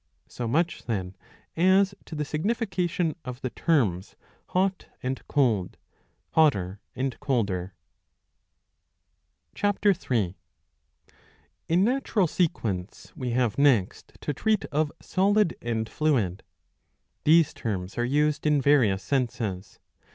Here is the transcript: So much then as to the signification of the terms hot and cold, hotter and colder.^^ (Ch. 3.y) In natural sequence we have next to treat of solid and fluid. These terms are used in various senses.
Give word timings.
So 0.27 0.47
much 0.47 0.85
then 0.85 1.15
as 1.55 1.93
to 2.05 2.15
the 2.15 2.25
signification 2.25 3.15
of 3.23 3.41
the 3.41 3.51
terms 3.51 4.15
hot 4.47 4.87
and 5.03 5.21
cold, 5.27 5.77
hotter 6.31 6.79
and 6.95 7.19
colder.^^ 7.19 7.73
(Ch. 9.53 9.61
3.y) 9.91 10.33
In 11.69 11.83
natural 11.83 12.25
sequence 12.25 13.13
we 13.15 13.29
have 13.29 13.59
next 13.59 14.13
to 14.21 14.33
treat 14.33 14.65
of 14.71 14.91
solid 14.99 15.55
and 15.61 15.87
fluid. 15.87 16.41
These 17.23 17.53
terms 17.53 17.95
are 17.95 18.03
used 18.03 18.47
in 18.47 18.59
various 18.59 19.03
senses. 19.03 19.77